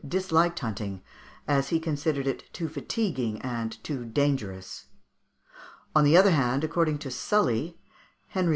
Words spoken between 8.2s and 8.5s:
Henry IV.